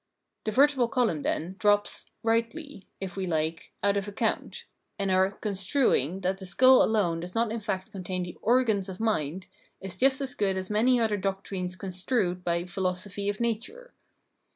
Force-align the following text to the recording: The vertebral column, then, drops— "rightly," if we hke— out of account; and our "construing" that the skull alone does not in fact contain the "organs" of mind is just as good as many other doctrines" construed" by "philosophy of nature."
The 0.45 0.51
vertebral 0.51 0.87
column, 0.87 1.21
then, 1.21 1.57
drops— 1.59 2.09
"rightly," 2.33 2.87
if 2.99 3.15
we 3.15 3.27
hke— 3.27 3.69
out 3.83 3.97
of 3.97 4.07
account; 4.07 4.65
and 4.97 5.11
our 5.11 5.29
"construing" 5.29 6.21
that 6.21 6.39
the 6.39 6.47
skull 6.47 6.81
alone 6.81 7.19
does 7.19 7.35
not 7.35 7.51
in 7.51 7.59
fact 7.59 7.91
contain 7.91 8.23
the 8.23 8.35
"organs" 8.41 8.89
of 8.89 8.99
mind 8.99 9.45
is 9.79 9.95
just 9.95 10.19
as 10.19 10.33
good 10.33 10.57
as 10.57 10.71
many 10.71 10.99
other 10.99 11.17
doctrines" 11.17 11.75
construed" 11.75 12.43
by 12.43 12.65
"philosophy 12.65 13.29
of 13.29 13.39
nature." 13.39 13.93